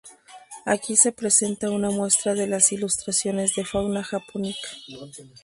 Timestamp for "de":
2.33-2.47, 3.53-3.65